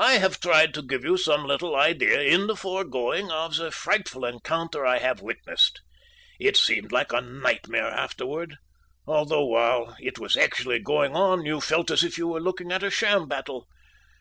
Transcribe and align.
"I 0.00 0.14
have 0.14 0.40
tried 0.40 0.74
to 0.74 0.82
give 0.82 1.04
you 1.04 1.16
some 1.16 1.44
little 1.44 1.76
idea 1.76 2.20
in 2.20 2.48
the 2.48 2.56
foregoing 2.56 3.30
of 3.30 3.54
the 3.54 3.70
frightful 3.70 4.24
encounter 4.24 4.84
I 4.84 4.98
have 4.98 5.20
witnessed. 5.20 5.82
It 6.40 6.56
seemed 6.56 6.90
like 6.90 7.12
a 7.12 7.20
nightmare 7.20 7.86
afterward, 7.86 8.56
although 9.06 9.44
while 9.46 9.94
it 10.00 10.18
was 10.18 10.36
actually 10.36 10.80
going 10.80 11.14
on 11.14 11.44
you 11.46 11.60
felt 11.60 11.92
as 11.92 12.02
if 12.02 12.18
you 12.18 12.26
were 12.26 12.40
looking 12.40 12.72
at 12.72 12.82
a 12.82 12.90
sham 12.90 13.28
battle. 13.28 13.68